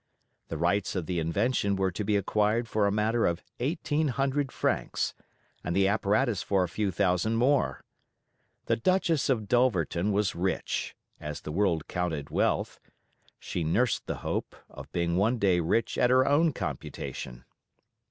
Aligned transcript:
The 0.47 0.57
rights 0.57 0.95
of 0.95 1.05
the 1.05 1.19
invention 1.19 1.75
were 1.75 1.91
to 1.91 2.03
be 2.03 2.15
acquired 2.15 2.67
for 2.67 2.87
a 2.87 2.91
matter 2.91 3.27
of 3.27 3.43
eighteen 3.59 4.07
hundred 4.07 4.51
francs, 4.51 5.13
and 5.63 5.75
the 5.75 5.87
apparatus 5.87 6.41
for 6.41 6.63
a 6.63 6.67
few 6.67 6.89
thousand 6.89 7.35
more. 7.35 7.83
The 8.65 8.77
Duchess 8.77 9.29
of 9.29 9.47
Dulverton 9.47 10.11
was 10.11 10.33
rich, 10.33 10.95
as 11.19 11.41
the 11.41 11.51
world 11.51 11.87
counted 11.87 12.31
wealth; 12.31 12.79
she 13.37 13.63
nursed 13.63 14.07
the 14.07 14.15
hope, 14.25 14.55
of 14.71 14.91
being 14.91 15.17
one 15.17 15.37
day 15.37 15.59
rich 15.59 15.99
at 15.99 16.09
her 16.09 16.27
own 16.27 16.51
computation. 16.51 17.45